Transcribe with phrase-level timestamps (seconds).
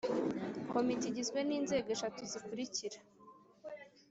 [0.71, 2.99] Komite igizwe n Inzego eshatu zikurikira